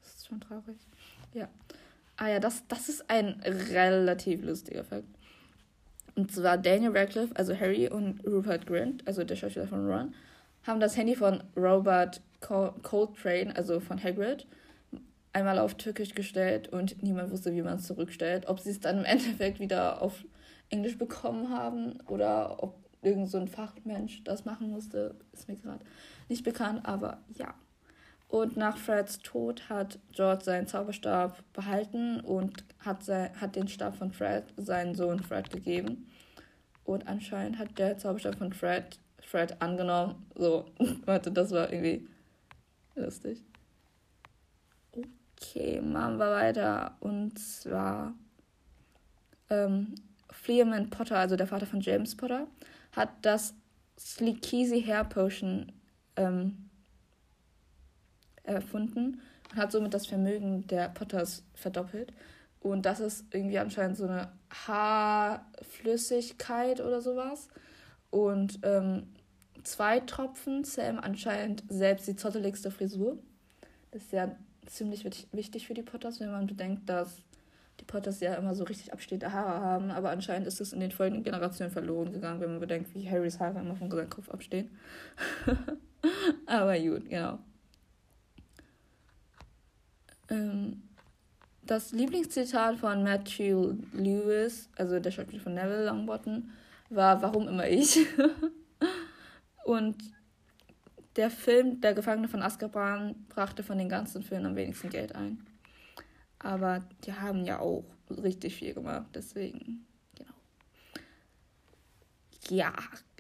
das 0.02 0.16
ist 0.16 0.28
schon 0.28 0.42
traurig. 0.42 0.78
Ja. 1.34 1.48
Ah 2.18 2.28
ja, 2.28 2.40
das, 2.40 2.68
das 2.68 2.90
ist 2.90 3.10
ein 3.10 3.42
relativ 3.46 4.44
lustiger 4.44 4.84
Fakt. 4.84 5.08
Und 6.16 6.32
zwar 6.32 6.58
Daniel 6.58 6.96
Radcliffe, 6.96 7.36
also 7.36 7.58
Harry 7.58 7.90
und 7.90 8.24
Rupert 8.26 8.68
Grint, 8.68 9.08
also 9.08 9.24
der 9.24 9.36
Schauspieler 9.36 9.68
von 9.68 9.90
Ron, 9.90 10.14
haben 10.64 10.80
das 10.80 10.96
Handy 10.96 11.16
von 11.16 11.44
Robert 11.58 12.22
Coltrane, 12.44 13.56
also 13.56 13.80
von 13.80 14.02
Hagrid, 14.02 14.46
einmal 15.32 15.60
auf 15.60 15.76
Türkisch 15.76 16.14
gestellt 16.14 16.68
und 16.70 17.02
niemand 17.02 17.32
wusste, 17.32 17.54
wie 17.54 17.62
man 17.62 17.78
es 17.78 17.88
zurückstellt. 17.88 18.48
Ob 18.48 18.60
sie 18.60 18.72
es 18.72 18.80
dann 18.80 19.00
im 19.00 19.06
Endeffekt 19.06 19.60
wieder 19.60 20.02
auf 20.02 20.24
Englisch 20.70 20.98
bekommen 20.98 21.50
haben 21.50 22.00
oder 22.08 22.62
ob 22.64 22.76
irgend 23.02 23.30
so 23.30 23.38
ein 23.38 23.48
Fachmensch 23.48 24.24
das 24.24 24.46
machen 24.46 24.70
musste, 24.72 25.16
ist 25.34 25.48
mir 25.48 25.56
gerade 25.56 25.84
nicht 26.30 26.44
bekannt, 26.44 26.82
aber 26.84 27.20
ja. 27.36 27.54
Und 28.30 28.58
nach 28.58 28.78
Freds 28.78 29.20
Tod 29.20 29.70
hat 29.70 30.00
George 30.12 30.44
seinen 30.44 30.66
Zauberstab 30.66 31.44
behalten 31.54 32.20
und 32.22 32.64
hat, 32.80 33.04
sein, 33.04 33.30
hat 33.40 33.56
den 33.56 33.68
Stab 33.68 33.96
von 33.96 34.12
Fred 34.12 34.46
seinen 34.58 34.96
Sohn 34.96 35.20
Fred 35.20 35.52
gegeben. 35.52 36.10
Und 36.84 37.08
anscheinend 37.08 37.60
hat 37.60 37.78
der 37.78 38.00
Zauberstab 38.00 38.36
von 38.36 38.52
Fred 38.52 38.98
Fred 39.22 39.62
angenommen. 39.62 40.16
So, 40.36 40.66
warte, 41.06 41.32
das 41.32 41.52
war 41.52 41.72
irgendwie 41.72 42.08
lustig. 42.96 43.44
Okay, 44.92 45.82
machen 45.82 46.18
wir 46.18 46.32
weiter. 46.32 46.98
Und 47.00 47.38
zwar 47.38 48.14
ähm, 49.50 49.96
Fleeman 50.30 50.90
Potter, 50.90 51.18
also 51.18 51.36
der 51.36 51.48
Vater 51.48 51.66
von 51.66 51.82
James 51.82 52.16
Potter, 52.16 52.48
hat 52.92 53.10
das 53.22 53.54
Sleekeasy 54.00 54.82
Hair 54.82 55.04
Potion 55.06 55.72
ähm, 56.16 56.70
erfunden 58.44 59.22
und 59.52 59.58
hat 59.58 59.72
somit 59.72 59.94
das 59.94 60.08
Vermögen 60.08 60.68
der 60.68 60.90
Potters 60.90 61.44
verdoppelt. 61.54 62.14
Und 62.60 62.86
das 62.86 63.00
ist 63.00 63.26
irgendwie 63.32 63.60
anscheinend 63.60 63.98
so 63.98 64.06
eine 64.06 64.32
Haarflüssigkeit 64.68 66.80
oder 66.80 67.02
sowas. 67.02 67.50
Und 68.10 68.60
ähm, 68.64 69.14
zwei 69.64 70.00
Tropfen 70.00 70.64
zähmen 70.64 71.00
anscheinend 71.00 71.64
selbst 71.70 72.08
die 72.08 72.16
zotteligste 72.16 72.72
Frisur. 72.72 73.18
Das 73.92 74.04
ist 74.04 74.12
ja 74.12 74.36
ziemlich 74.66 75.06
wichtig 75.32 75.68
für 75.68 75.74
die 75.74 75.82
Potters, 75.84 76.20
wenn 76.20 76.32
man 76.32 76.48
bedenkt, 76.48 76.90
dass 76.90 77.18
die 77.80 77.86
Potters 77.86 78.20
ja 78.20 78.36
immer 78.36 78.56
so 78.56 78.64
richtig 78.64 78.94
abstehende 78.94 79.32
Haare 79.32 79.62
haben. 79.62 79.92
Aber 79.92 80.10
anscheinend 80.10 80.48
ist 80.48 80.62
es 80.62 80.74
in 80.74 80.80
den 80.80 80.92
folgenden 80.92 81.24
Generationen 81.24 81.72
verloren 81.72 82.14
gegangen, 82.14 82.40
wenn 82.40 82.52
man 82.52 82.60
bedenkt, 82.60 82.94
wie 82.94 83.10
Harrys 83.10 83.40
Haare 83.40 83.60
immer 83.60 83.76
von 83.76 83.90
seinem 83.90 84.10
Kopf 84.10 84.30
abstehen. 84.30 84.70
aber 86.46 86.80
gut, 86.80 87.10
genau. 87.10 87.40
Ähm, 90.30 90.84
das 91.66 91.92
Lieblingszitat 91.92 92.78
von 92.78 93.04
Matthew 93.04 93.76
Lewis, 93.94 94.70
also 94.76 95.00
der 95.00 95.12
Schauspieler 95.12 95.42
von 95.42 95.54
Neville 95.54 95.86
Longbottom, 95.86 96.52
war 96.90 97.22
Warum 97.22 97.48
immer 97.48 97.68
ich? 97.68 97.98
Und 99.64 99.98
der 101.16 101.30
Film 101.30 101.82
Der 101.82 101.94
Gefangene 101.94 102.28
von 102.28 102.42
Azkaban 102.42 103.26
brachte 103.30 103.64
von 103.64 103.78
den 103.78 103.90
ganzen 103.90 104.24
Filmen 104.24 104.48
am 104.48 104.56
wenigsten 104.56 104.90
Geld 104.90 105.16
ein. 105.16 105.46
Aber 106.40 106.84
die 107.06 107.14
haben 107.14 107.46
ja 107.46 107.60
auch 107.60 107.86
richtig 108.10 108.56
viel 108.56 108.74
gemacht, 108.74 109.08
deswegen, 109.14 109.86
genau. 110.16 110.34
Ja, 112.50 112.74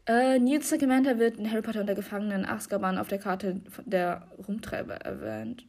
äh, 0.05 0.37
Newt 0.39 0.65
Scamander 0.65 1.17
wird 1.17 1.37
in 1.37 1.49
Harry 1.49 1.61
Potter 1.61 1.79
und 1.79 1.87
der 1.87 1.95
Gefangene 1.95 2.35
in 2.35 2.45
Azkaban 2.45 2.97
auf 2.97 3.07
der 3.07 3.19
Karte 3.19 3.61
der 3.85 4.27
Rumtreiber 4.45 4.95
erwähnt. 4.95 5.65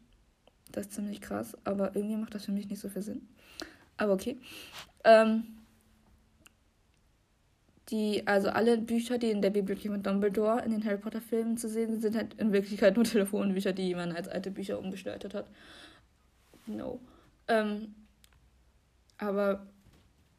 Das 0.73 0.87
ist 0.87 0.95
ziemlich 0.95 1.21
krass, 1.21 1.57
aber 1.63 1.95
irgendwie 1.95 2.17
macht 2.17 2.35
das 2.35 2.47
für 2.47 2.53
mich 2.53 2.69
nicht 2.69 2.81
so 2.81 2.89
viel 2.89 3.03
Sinn. 3.03 3.29
Aber 3.97 4.15
okay. 4.15 4.41
Ähm, 5.05 5.45
die, 7.95 8.27
also 8.27 8.49
alle 8.49 8.77
Bücher, 8.79 9.19
die 9.19 9.31
in 9.31 9.41
der 9.41 9.51
Bibliothek 9.51 9.93
mit 9.93 10.05
Dumbledore 10.05 10.65
in 10.65 10.73
den 10.73 10.85
Harry 10.85 10.99
Potter 10.99 11.21
Filmen 11.21 11.57
zu 11.57 11.69
sehen 11.69 11.93
sind, 11.93 12.03
sind 12.03 12.17
halt 12.17 12.35
in 12.35 12.53
Wirklichkeit 12.53 12.97
nur 12.97 13.05
Telefonbücher, 13.05 13.73
die 13.73 13.95
man 13.95 14.11
als 14.11 14.27
alte 14.27 14.51
Bücher 14.51 14.81
umgestaltet 14.81 15.33
hat. 15.33 15.47
No. 16.67 16.99
Ähm, 17.47 17.95
aber 19.17 19.69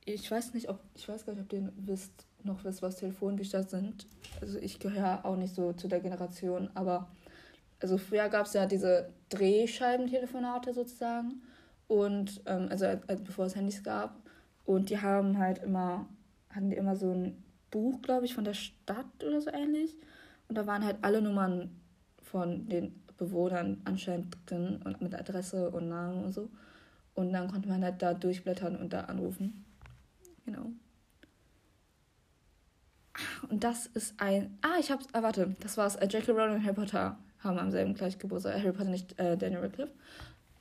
ich 0.03 0.29
weiß 0.29 0.53
nicht, 0.53 0.67
ob, 0.67 0.81
ich 0.95 1.07
weiß 1.07 1.25
gar 1.25 1.33
nicht, 1.33 1.43
ob 1.43 1.53
ihr 1.53 1.71
wisst, 1.77 2.25
noch 2.43 2.65
wisst, 2.65 2.81
was 2.81 2.97
Telefonbücher 2.97 3.63
sind. 3.63 4.05
Also 4.41 4.59
ich 4.59 4.77
gehöre 4.79 5.24
auch 5.24 5.38
nicht 5.38 5.55
so 5.55 5.71
zu 5.71 5.88
der 5.88 6.01
Generation, 6.01 6.69
aber 6.74 7.07
also 7.79 7.97
früher 7.97 8.27
gab 8.27 8.47
es 8.47 8.53
ja 8.53 8.65
diese 8.65 9.13
Drehscheibentelefonate 9.29 10.74
sozusagen 10.74 11.41
und 11.88 12.41
ähm, 12.47 12.67
also 12.69 12.85
bevor 13.24 13.45
es 13.45 13.55
Handys 13.55 13.81
gab 13.81 14.19
und 14.65 14.89
die 14.89 15.00
haben 15.00 15.38
halt 15.38 15.59
immer 15.59 16.05
hatten 16.55 16.69
die 16.69 16.77
immer 16.77 16.95
so 16.95 17.12
ein 17.12 17.44
Buch, 17.75 18.01
glaube 18.01 18.25
ich, 18.25 18.34
von 18.34 18.46
der 18.46 18.53
Stadt 18.53 19.22
oder 19.22 19.41
so 19.41 19.51
ähnlich 19.51 19.98
und 20.48 20.58
da 20.58 20.65
waren 20.65 20.86
halt 20.86 20.98
alle 21.01 21.22
Nummern 21.22 21.75
von 22.24 22.70
den 22.70 23.03
Bewohnern 23.17 23.82
anscheinend 23.84 24.38
drin 24.46 24.79
und 24.86 25.01
mit 25.01 25.13
Adresse 25.13 25.72
und 25.72 25.89
Namen 25.89 26.24
und 26.24 26.32
so 26.32 26.50
und 27.15 27.34
dann 27.34 27.51
konnte 27.51 27.67
man 27.67 27.84
halt 27.84 28.01
da 28.01 28.13
durchblättern 28.13 28.77
und 28.77 28.94
da 28.94 29.01
anrufen. 29.01 29.65
Genau. 30.46 30.72
Und 33.50 33.65
das 33.65 33.88
ist 33.88 34.13
ein. 34.22 34.58
Ah, 34.62 34.77
ich 34.79 34.89
hab's. 34.89 35.08
Ah, 35.12 35.22
warte. 35.22 35.55
Das 35.60 35.77
war's. 35.77 35.98
Äh, 35.98 36.08
J.K. 36.08 36.32
Rowling 36.32 36.55
und 36.55 36.63
Harry 36.63 36.75
Potter 36.75 37.17
haben 37.39 37.60
am 37.60 37.72
selben 37.72 37.94
gleich 37.94 38.17
Geburtstag. 38.20 38.55
Harry 38.58 38.72
Potter 38.72 38.89
nicht 38.89 39.20
äh, 39.20 39.38
Daniel 39.38 39.62
Radcliffe. 39.62 39.91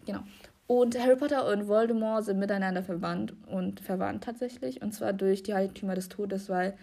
Genau. 0.05 0.21
Und 0.67 0.99
Harry 0.99 1.17
Potter 1.17 1.47
und 1.47 1.69
Voldemort 1.69 2.25
sind 2.25 2.39
miteinander 2.39 2.83
verwandt 2.83 3.35
und 3.47 3.81
verwandt 3.81 4.25
tatsächlich. 4.25 4.81
Und 4.81 4.93
zwar 4.93 5.13
durch 5.13 5.43
die 5.43 5.55
Heiligtümer 5.55 5.95
des 5.95 6.09
Todes, 6.09 6.49
weil 6.49 6.75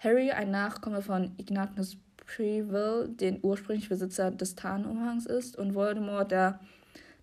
Harry 0.00 0.30
ein 0.30 0.50
Nachkomme 0.50 1.02
von 1.02 1.32
Ignatius 1.36 1.98
Preville, 2.16 3.08
den 3.08 3.38
ursprünglichen 3.42 3.90
Besitzer 3.90 4.30
des 4.30 4.54
Tarnumhangs 4.54 5.26
ist, 5.26 5.56
und 5.58 5.74
Voldemort 5.74 6.30
der 6.30 6.58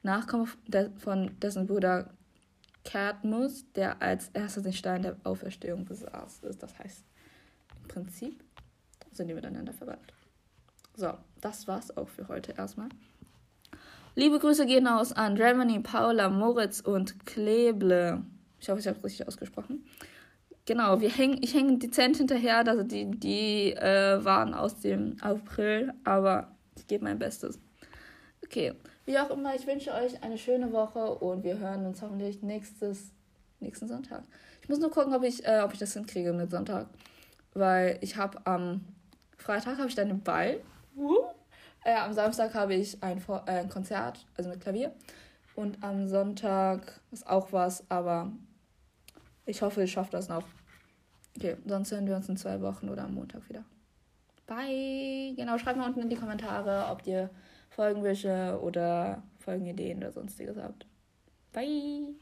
Nachkomme 0.04 0.48
von 1.00 1.32
dessen 1.40 1.66
Bruder 1.66 2.12
Cadmus, 2.84 3.66
der 3.74 4.02
als 4.02 4.30
erster 4.30 4.62
den 4.62 4.74
Stein 4.74 5.02
der 5.02 5.18
Auferstehung 5.24 5.86
besaß. 5.86 6.42
Das 6.60 6.78
heißt, 6.78 7.04
im 7.82 7.88
Prinzip 7.88 8.44
sind 9.12 9.28
die 9.28 9.34
miteinander 9.34 9.74
verwandt. 9.74 10.14
So, 10.96 11.14
das 11.42 11.68
war's 11.68 11.96
auch 11.98 12.10
für 12.10 12.28
heute 12.28 12.54
erstmal. 12.54 12.90
Liebe 14.14 14.38
Grüße 14.38 14.68
gehen 14.68 14.88
aus 14.88 15.14
an 15.14 15.36
Germany, 15.36 15.80
Paula, 15.80 16.30
Moritz 16.30 16.80
und 16.80 17.26
Kleble. 17.26 18.24
Ich 18.60 18.70
hoffe, 18.70 18.80
ich 18.80 18.88
habe 18.88 19.00
es 19.00 19.04
richtig 19.04 19.28
ausgesprochen. 19.28 19.84
Genau, 20.68 21.00
wir 21.00 21.10
hängen, 21.10 21.40
ich 21.42 21.54
hänge 21.54 21.78
dezent 21.78 22.18
hinterher, 22.18 22.58
also 22.68 22.84
die, 22.84 23.10
die 23.10 23.72
äh, 23.72 24.24
waren 24.24 24.54
aus 24.54 24.82
dem 24.82 25.16
April, 25.22 25.94
aber 26.04 26.52
ich 26.76 26.86
gebe 26.88 27.06
mein 27.06 27.18
Bestes. 27.18 27.58
Okay, 28.44 28.74
wie 29.06 29.18
auch 29.18 29.30
immer, 29.30 29.56
ich 29.56 29.66
wünsche 29.66 29.94
euch 29.94 30.22
eine 30.22 30.38
schöne 30.38 30.74
Woche 30.74 31.00
und 31.00 31.46
wir 31.46 31.58
hören 31.58 31.86
uns 31.86 32.02
hoffentlich 32.02 32.44
nächstes, 32.44 33.14
nächsten 33.62 33.88
Sonntag. 33.88 34.24
Ich 34.62 34.68
muss 34.68 34.80
nur 34.80 34.92
gucken, 34.92 35.16
ob 35.16 35.24
ich, 35.24 35.48
äh, 35.48 35.62
ob 35.64 35.72
ich 35.72 35.80
das 35.80 35.94
hinkriege 35.94 36.34
mit 36.34 36.52
Sonntag. 36.52 36.88
Weil 37.54 37.98
ich 38.02 38.18
habe 38.18 38.46
am 38.46 38.82
Freitag 39.38 39.78
habe 39.78 39.88
ich 39.88 39.96
dann 39.96 40.10
den 40.10 40.22
Ball. 40.22 40.60
Äh, 41.86 41.96
am 41.96 42.12
Samstag 42.12 42.54
habe 42.54 42.74
ich 42.74 43.02
ein, 43.02 43.24
äh, 43.46 43.52
ein 43.52 43.70
Konzert, 43.70 44.26
also 44.36 44.50
mit 44.50 44.60
Klavier. 44.60 44.92
Und 45.56 45.82
am 45.82 46.10
Sonntag 46.10 47.00
ist 47.12 47.26
auch 47.26 47.54
was, 47.54 47.90
aber 47.90 48.34
ich 49.48 49.62
hoffe, 49.62 49.84
ich 49.84 49.92
schaffe 49.92 50.12
das 50.12 50.30
noch. 50.30 50.44
Okay, 51.36 51.58
sonst 51.66 51.92
hören 51.92 52.08
wir 52.08 52.16
uns 52.16 52.30
in 52.30 52.38
zwei 52.38 52.62
Wochen 52.62 52.90
oder 52.90 53.04
am 53.04 53.16
Montag 53.16 53.48
wieder. 53.50 53.64
Bye. 54.46 55.34
Genau, 55.36 55.58
schreibt 55.58 55.78
mal 55.78 55.88
unten 55.88 56.02
in 56.02 56.10
die 56.10 56.16
Kommentare, 56.16 56.92
ob 56.92 57.06
ihr 57.06 57.30
Folgenwünsche 57.70 58.60
oder 58.62 59.24
Folgenideen 59.40 59.98
oder 59.98 60.12
sonstiges 60.12 60.58
habt. 60.58 60.86
Bye! 61.52 62.16